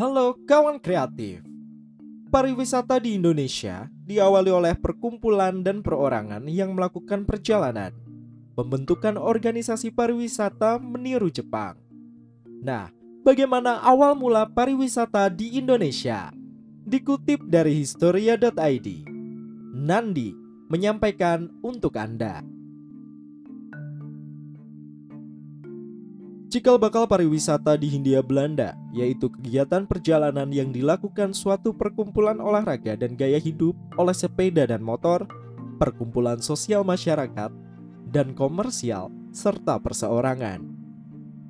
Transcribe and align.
Halo 0.00 0.32
kawan 0.48 0.80
kreatif. 0.80 1.44
Pariwisata 2.32 2.96
di 3.04 3.20
Indonesia 3.20 3.84
diawali 4.08 4.48
oleh 4.48 4.72
perkumpulan 4.72 5.60
dan 5.60 5.84
perorangan 5.84 6.40
yang 6.48 6.72
melakukan 6.72 7.28
perjalanan. 7.28 7.92
Pembentukan 8.56 9.20
organisasi 9.20 9.92
pariwisata 9.92 10.80
meniru 10.80 11.28
Jepang. 11.28 11.76
Nah, 12.64 12.88
bagaimana 13.28 13.76
awal 13.84 14.16
mula 14.16 14.48
pariwisata 14.48 15.28
di 15.28 15.60
Indonesia? 15.60 16.32
Dikutip 16.88 17.44
dari 17.44 17.76
historia.id, 17.84 18.88
Nandi 19.76 20.32
menyampaikan 20.72 21.52
untuk 21.60 22.00
Anda. 22.00 22.40
Cikal 26.50 26.82
bakal 26.82 27.06
pariwisata 27.06 27.78
di 27.78 27.86
Hindia 27.86 28.26
Belanda, 28.26 28.74
yaitu 28.90 29.30
kegiatan 29.30 29.86
perjalanan 29.86 30.50
yang 30.50 30.74
dilakukan 30.74 31.30
suatu 31.30 31.70
perkumpulan 31.70 32.42
olahraga 32.42 32.98
dan 32.98 33.14
gaya 33.14 33.38
hidup 33.38 33.78
oleh 33.94 34.10
sepeda 34.10 34.66
dan 34.66 34.82
motor, 34.82 35.30
perkumpulan 35.78 36.42
sosial 36.42 36.82
masyarakat, 36.82 37.54
dan 38.10 38.34
komersial, 38.34 39.14
serta 39.30 39.78
perseorangan. 39.78 40.66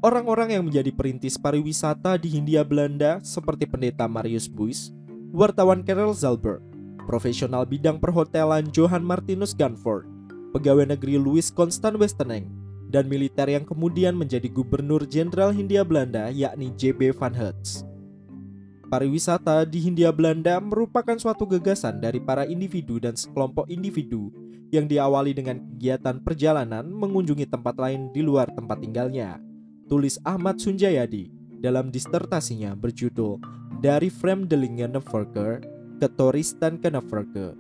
Orang-orang 0.05 0.61
yang 0.61 0.69
menjadi 0.69 0.93
perintis 0.93 1.41
pariwisata 1.41 2.21
di 2.21 2.37
Hindia 2.37 2.61
Belanda 2.61 3.25
seperti 3.25 3.65
pendeta 3.65 4.05
Marius 4.05 4.53
Buys, 4.53 4.93
wartawan 5.33 5.81
Karel 5.81 6.13
Zalberg, 6.13 6.61
profesional 7.09 7.65
bidang 7.65 7.97
perhotelan 8.05 8.69
Johan 8.69 9.01
Martinus 9.01 9.57
Ganford, 9.57 10.05
pegawai 10.53 10.93
negeri 10.93 11.17
Louis 11.17 11.49
Constant 11.49 11.97
Westeneng, 11.97 12.60
dan 12.91 13.07
militer 13.07 13.47
yang 13.47 13.63
kemudian 13.63 14.19
menjadi 14.19 14.51
gubernur 14.51 15.07
jenderal 15.07 15.55
Hindia 15.55 15.87
Belanda 15.87 16.29
yakni 16.29 16.75
JB 16.75 17.15
van 17.15 17.33
Hertz. 17.33 17.87
Pariwisata 18.91 19.63
di 19.63 19.79
Hindia 19.79 20.11
Belanda 20.11 20.59
merupakan 20.59 21.15
suatu 21.15 21.47
gagasan 21.47 22.03
dari 22.03 22.19
para 22.19 22.43
individu 22.43 22.99
dan 22.99 23.15
sekelompok 23.15 23.71
individu 23.71 24.35
yang 24.75 24.91
diawali 24.91 25.31
dengan 25.31 25.63
kegiatan 25.63 26.19
perjalanan 26.19 26.91
mengunjungi 26.91 27.47
tempat 27.47 27.79
lain 27.79 28.11
di 28.11 28.23
luar 28.27 28.51
tempat 28.51 28.83
tinggalnya. 28.83 29.39
Tulis 29.87 30.19
Ahmad 30.27 30.59
Sunjayadi 30.59 31.31
dalam 31.63 31.95
disertasinya 31.95 32.75
berjudul 32.75 33.39
Dari 33.79 34.11
Fremdelingen 34.11 34.99
Neverker 34.99 35.63
ke 36.03 36.07
Toristan 36.11 36.83
ke 36.83 36.91
Neverke. 36.91 37.55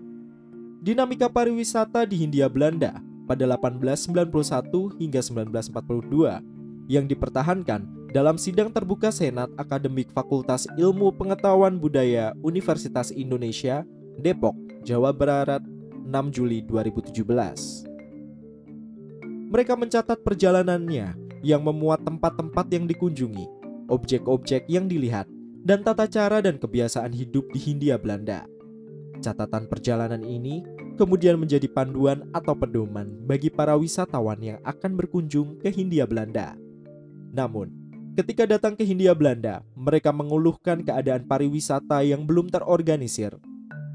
Dinamika 0.83 1.31
pariwisata 1.31 2.09
di 2.09 2.27
Hindia 2.27 2.51
Belanda 2.51 3.10
pada 3.31 3.47
1891 3.47 4.99
hingga 4.99 5.23
1942 5.23 6.91
yang 6.91 7.07
dipertahankan 7.07 8.11
dalam 8.11 8.35
sidang 8.35 8.75
terbuka 8.75 9.15
Senat 9.15 9.47
Akademik 9.55 10.11
Fakultas 10.11 10.67
Ilmu 10.75 11.15
Pengetahuan 11.15 11.79
Budaya 11.79 12.35
Universitas 12.43 13.15
Indonesia, 13.15 13.87
Depok, 14.19 14.59
Jawa 14.83 15.15
Barat, 15.15 15.63
6 16.11 16.35
Juli 16.35 16.67
2017. 16.67 17.87
Mereka 19.55 19.79
mencatat 19.79 20.19
perjalanannya 20.27 21.15
yang 21.47 21.63
memuat 21.63 22.03
tempat-tempat 22.03 22.67
yang 22.75 22.91
dikunjungi, 22.91 23.47
objek-objek 23.87 24.67
yang 24.67 24.91
dilihat, 24.91 25.31
dan 25.63 25.87
tata 25.87 26.11
cara 26.11 26.43
dan 26.43 26.59
kebiasaan 26.59 27.15
hidup 27.15 27.47
di 27.55 27.63
Hindia 27.63 27.95
Belanda. 27.95 28.43
Catatan 29.23 29.71
perjalanan 29.71 30.27
ini 30.27 30.67
kemudian 30.95 31.39
menjadi 31.39 31.67
panduan 31.71 32.27
atau 32.31 32.55
pedoman 32.55 33.11
bagi 33.27 33.51
para 33.51 33.75
wisatawan 33.77 34.39
yang 34.41 34.59
akan 34.63 34.97
berkunjung 34.97 35.59
ke 35.59 35.71
Hindia 35.71 36.07
Belanda. 36.07 36.55
Namun, 37.31 37.71
ketika 38.19 38.47
datang 38.47 38.75
ke 38.75 38.83
Hindia 38.83 39.15
Belanda, 39.15 39.63
mereka 39.79 40.11
mengeluhkan 40.11 40.83
keadaan 40.83 41.27
pariwisata 41.27 42.03
yang 42.03 42.27
belum 42.27 42.51
terorganisir. 42.51 43.37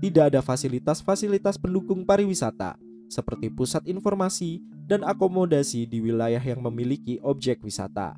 Tidak 0.04 0.32
ada 0.32 0.44
fasilitas-fasilitas 0.44 1.56
pendukung 1.58 2.04
pariwisata, 2.04 2.76
seperti 3.08 3.48
pusat 3.50 3.84
informasi 3.88 4.60
dan 4.86 5.02
akomodasi 5.02 5.88
di 5.90 6.04
wilayah 6.04 6.42
yang 6.42 6.62
memiliki 6.62 7.18
objek 7.24 7.64
wisata. 7.64 8.14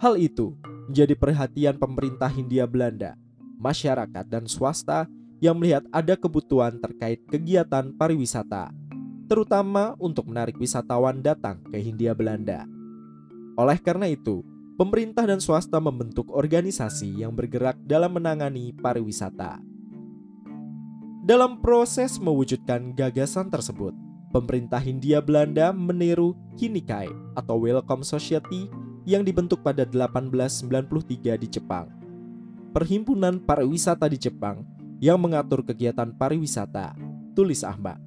Hal 0.00 0.18
itu 0.18 0.58
menjadi 0.90 1.14
perhatian 1.16 1.76
pemerintah 1.78 2.28
Hindia 2.28 2.68
Belanda, 2.68 3.16
masyarakat, 3.56 4.24
dan 4.28 4.44
swasta 4.44 5.08
yang 5.44 5.60
melihat 5.60 5.84
ada 5.92 6.16
kebutuhan 6.16 6.80
terkait 6.80 7.20
kegiatan 7.28 7.92
pariwisata, 7.92 8.72
terutama 9.28 9.92
untuk 10.00 10.24
menarik 10.32 10.56
wisatawan 10.56 11.20
datang 11.20 11.60
ke 11.68 11.76
Hindia 11.76 12.16
Belanda. 12.16 12.64
Oleh 13.60 13.76
karena 13.76 14.08
itu, 14.08 14.40
pemerintah 14.80 15.28
dan 15.28 15.44
swasta 15.44 15.76
membentuk 15.76 16.32
organisasi 16.32 17.20
yang 17.20 17.36
bergerak 17.36 17.76
dalam 17.84 18.16
menangani 18.16 18.72
pariwisata. 18.72 19.60
Dalam 21.28 21.60
proses 21.60 22.16
mewujudkan 22.16 22.96
gagasan 22.96 23.52
tersebut, 23.52 23.92
pemerintah 24.32 24.80
Hindia 24.80 25.20
Belanda 25.20 25.76
meniru 25.76 26.32
Kinikai 26.56 27.12
atau 27.36 27.60
Welcome 27.60 28.00
Society 28.00 28.72
yang 29.04 29.20
dibentuk 29.20 29.60
pada 29.60 29.84
1893 29.84 31.36
di 31.36 31.48
Jepang. 31.52 31.92
Perhimpunan 32.72 33.38
Pariwisata 33.38 34.08
di 34.10 34.18
Jepang 34.18 34.73
yang 35.04 35.20
mengatur 35.20 35.60
kegiatan 35.60 36.16
pariwisata, 36.16 36.96
tulis 37.36 37.60
Ahmad. 37.60 38.00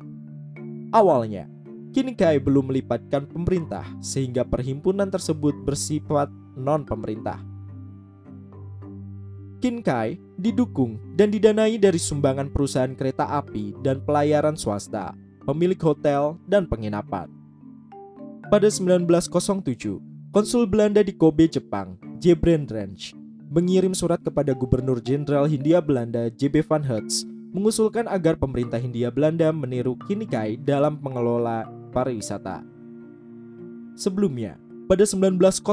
Awalnya, 0.89 1.45
Kinikai 1.97 2.37
belum 2.37 2.69
melibatkan 2.69 3.25
pemerintah 3.25 3.81
sehingga 4.05 4.45
perhimpunan 4.45 5.09
tersebut 5.09 5.65
bersifat 5.65 6.29
non-pemerintah. 6.53 7.41
Kinkai 9.57 10.21
didukung 10.37 11.01
dan 11.17 11.33
didanai 11.33 11.81
dari 11.81 11.97
sumbangan 11.97 12.53
perusahaan 12.53 12.93
kereta 12.93 13.25
api 13.41 13.73
dan 13.81 13.97
pelayaran 14.05 14.53
swasta, 14.53 15.17
pemilik 15.41 15.81
hotel, 15.81 16.37
dan 16.45 16.69
penginapan. 16.69 17.25
Pada 18.53 18.69
1907, 18.69 19.97
konsul 20.29 20.69
Belanda 20.69 21.01
di 21.01 21.17
Kobe, 21.17 21.49
Jepang, 21.49 21.97
J. 22.21 22.37
Brandrange, 22.37 23.17
mengirim 23.47 23.95
surat 23.95 24.19
kepada 24.19 24.51
Gubernur 24.51 24.99
Jenderal 24.99 25.47
Hindia 25.47 25.79
Belanda 25.79 26.27
JB 26.27 26.67
van 26.67 26.83
Hertz 26.83 27.23
mengusulkan 27.55 28.05
agar 28.11 28.35
pemerintah 28.35 28.77
Hindia 28.77 29.07
Belanda 29.07 29.49
meniru 29.55 29.95
Kinikai 30.03 30.59
dalam 30.59 30.99
mengelola 30.99 31.65
pariwisata. 31.95 32.61
Sebelumnya, 33.97 34.59
pada 34.85 35.07
1905, 35.07 35.63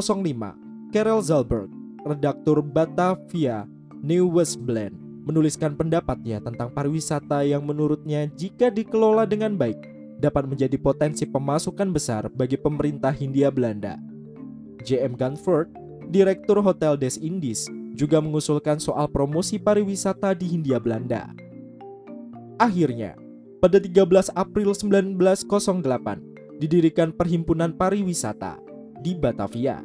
Karel 0.95 1.21
Zalberg, 1.21 1.69
redaktur 2.07 2.63
Batavia 2.65 3.69
New 4.01 4.31
West 4.33 4.63
Blend, 4.63 4.97
menuliskan 5.27 5.75
pendapatnya 5.75 6.41
tentang 6.41 6.73
pariwisata 6.73 7.43
yang 7.45 7.67
menurutnya 7.67 8.31
jika 8.33 8.71
dikelola 8.71 9.27
dengan 9.29 9.59
baik 9.59 9.77
dapat 10.23 10.47
menjadi 10.47 10.79
potensi 10.79 11.27
pemasukan 11.27 11.91
besar 11.91 12.31
bagi 12.33 12.57
pemerintah 12.57 13.11
Hindia 13.13 13.51
Belanda. 13.51 13.99
J.M. 14.85 15.17
Gunford 15.17 15.84
Direktur 16.15 16.63
Hotel 16.63 16.95
Des 16.95 17.19
Indies 17.19 17.67
juga 17.99 18.23
mengusulkan 18.23 18.79
soal 18.79 19.11
promosi 19.11 19.59
pariwisata 19.59 20.31
di 20.39 20.47
Hindia 20.47 20.79
Belanda. 20.79 21.35
Akhirnya, 22.55 23.19
pada 23.59 23.83
13 23.83 24.31
April 24.31 24.71
1908 24.79 26.63
didirikan 26.63 27.11
Perhimpunan 27.11 27.75
Pariwisata 27.75 28.63
di 29.03 29.11
Batavia. 29.19 29.83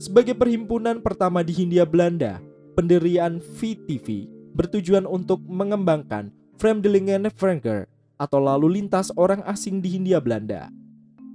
Sebagai 0.00 0.32
perhimpunan 0.32 1.04
pertama 1.04 1.44
di 1.44 1.52
Hindia 1.52 1.84
Belanda, 1.84 2.40
pendirian 2.72 3.36
VTV 3.36 4.24
bertujuan 4.56 5.04
untuk 5.04 5.44
mengembangkan 5.44 6.32
Fremdelingen 6.56 7.28
Franker 7.28 7.84
atau 8.16 8.40
lalu 8.40 8.80
lintas 8.80 9.12
orang 9.20 9.44
asing 9.44 9.84
di 9.84 9.92
Hindia 9.92 10.24
Belanda. 10.24 10.72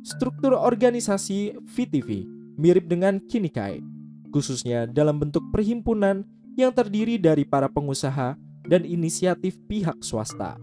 Struktur 0.02 0.58
organisasi 0.58 1.62
VTV 1.62 2.26
mirip 2.58 2.90
dengan 2.90 3.22
Kinikai, 3.22 3.99
khususnya 4.30 4.86
dalam 4.90 5.18
bentuk 5.18 5.44
perhimpunan 5.54 6.26
yang 6.58 6.74
terdiri 6.74 7.18
dari 7.18 7.46
para 7.46 7.70
pengusaha 7.70 8.38
dan 8.66 8.82
inisiatif 8.86 9.58
pihak 9.66 10.02
swasta. 10.06 10.60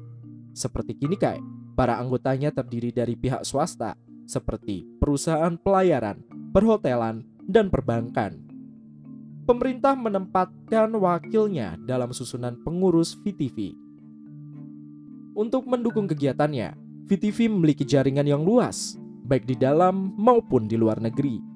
Seperti 0.57 0.97
Kinikai, 0.97 1.41
para 1.77 2.01
anggotanya 2.01 2.55
terdiri 2.55 2.95
dari 2.95 3.19
pihak 3.19 3.45
swasta 3.45 3.99
seperti 4.27 4.83
perusahaan 4.99 5.55
pelayaran, 5.55 6.23
perhotelan, 6.51 7.23
dan 7.47 7.71
perbankan. 7.71 8.43
Pemerintah 9.47 9.95
menempatkan 9.95 10.91
wakilnya 10.99 11.79
dalam 11.87 12.11
susunan 12.11 12.59
pengurus 12.67 13.15
VTV. 13.23 13.79
Untuk 15.39 15.71
mendukung 15.71 16.11
kegiatannya, 16.11 16.75
VTV 17.07 17.47
memiliki 17.47 17.87
jaringan 17.87 18.27
yang 18.27 18.43
luas, 18.43 18.99
baik 19.23 19.47
di 19.47 19.55
dalam 19.55 20.11
maupun 20.19 20.67
di 20.67 20.75
luar 20.75 20.99
negeri 20.99 21.56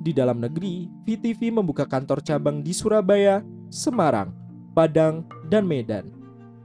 di 0.00 0.16
dalam 0.16 0.40
negeri, 0.40 0.88
VTV 1.04 1.60
membuka 1.60 1.84
kantor 1.84 2.24
cabang 2.24 2.64
di 2.64 2.72
Surabaya, 2.72 3.44
Semarang, 3.68 4.32
Padang, 4.72 5.28
dan 5.52 5.68
Medan, 5.68 6.08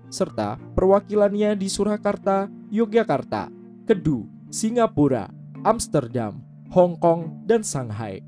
serta 0.07 0.55
perwakilannya 0.73 1.59
di 1.59 1.67
Surakarta, 1.67 2.47
Yogyakarta, 2.71 3.51
Kedu, 3.83 4.23
Singapura, 4.47 5.27
Amsterdam, 5.67 6.39
Hong 6.71 6.95
Kong, 6.95 7.43
dan 7.43 7.59
Shanghai. 7.61 8.23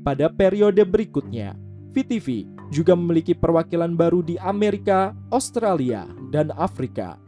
Pada 0.00 0.32
periode 0.32 0.80
berikutnya, 0.88 1.52
VTV 1.92 2.48
juga 2.72 2.96
memiliki 2.96 3.36
perwakilan 3.36 3.92
baru 3.92 4.24
di 4.24 4.40
Amerika, 4.40 5.12
Australia, 5.28 6.08
dan 6.32 6.48
Afrika. 6.56 7.20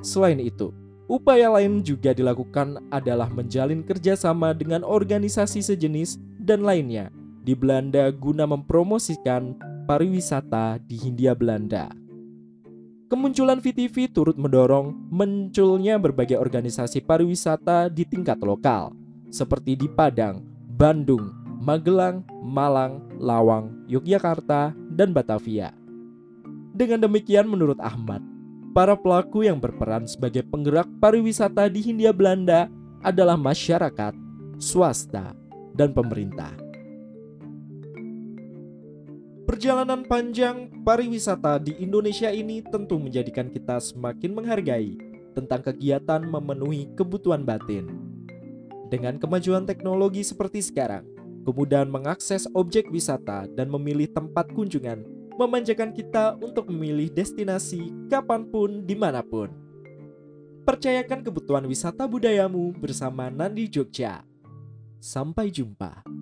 Selain 0.00 0.40
itu, 0.40 0.72
upaya 1.06 1.52
lain 1.52 1.84
juga 1.84 2.16
dilakukan 2.16 2.80
adalah 2.88 3.28
menjalin 3.28 3.84
kerjasama 3.84 4.56
dengan 4.56 4.82
organisasi 4.82 5.60
sejenis 5.60 6.16
dan 6.40 6.64
lainnya 6.64 7.12
di 7.44 7.52
Belanda 7.52 8.08
guna 8.08 8.48
mempromosikan 8.48 9.52
pariwisata 9.84 10.80
di 10.80 10.96
Hindia 10.96 11.36
Belanda. 11.36 11.92
Kemunculan 13.12 13.60
VTV 13.60 14.10
turut 14.10 14.34
mendorong 14.40 14.96
munculnya 15.12 16.00
berbagai 16.00 16.40
organisasi 16.40 17.04
pariwisata 17.04 17.92
di 17.92 18.08
tingkat 18.08 18.40
lokal, 18.40 18.96
seperti 19.28 19.76
di 19.76 19.86
Padang, 19.86 20.40
Bandung, 20.72 21.30
Magelang, 21.60 22.24
Malang, 22.42 23.04
Lawang, 23.20 23.86
Yogyakarta, 23.86 24.72
dan 24.96 25.12
Batavia. 25.12 25.70
Dengan 26.74 27.06
demikian 27.06 27.46
menurut 27.46 27.78
Ahmad, 27.78 28.24
para 28.74 28.98
pelaku 28.98 29.46
yang 29.46 29.62
berperan 29.62 30.02
sebagai 30.04 30.42
penggerak 30.42 30.90
pariwisata 30.98 31.70
di 31.70 31.78
Hindia 31.78 32.10
Belanda 32.10 32.66
adalah 33.06 33.38
masyarakat, 33.38 34.12
swasta, 34.58 35.30
dan 35.78 35.94
pemerintah. 35.94 36.50
Perjalanan 39.46 40.02
panjang 40.02 40.66
pariwisata 40.82 41.62
di 41.62 41.78
Indonesia 41.78 42.34
ini 42.34 42.66
tentu 42.66 42.98
menjadikan 42.98 43.46
kita 43.46 43.78
semakin 43.78 44.34
menghargai 44.34 44.98
tentang 45.38 45.62
kegiatan 45.62 46.26
memenuhi 46.26 46.90
kebutuhan 46.98 47.46
batin. 47.46 47.86
Dengan 48.90 49.22
kemajuan 49.22 49.62
teknologi 49.62 50.26
seperti 50.26 50.58
sekarang, 50.58 51.06
kemudahan 51.46 51.86
mengakses 51.86 52.50
objek 52.58 52.90
wisata 52.90 53.46
dan 53.54 53.70
memilih 53.70 54.10
tempat 54.10 54.50
kunjungan 54.50 55.13
memanjakan 55.34 55.90
kita 55.90 56.38
untuk 56.38 56.70
memilih 56.70 57.10
destinasi 57.10 57.90
kapan 58.06 58.46
pun 58.46 58.86
di 58.86 58.94
mana 58.94 59.20
pun. 59.20 59.50
Percayakan 60.64 61.20
kebutuhan 61.20 61.66
wisata 61.68 62.08
budayamu 62.08 62.72
bersama 62.78 63.28
Nandi 63.28 63.68
Jogja. 63.68 64.24
Sampai 64.96 65.52
jumpa. 65.52 66.13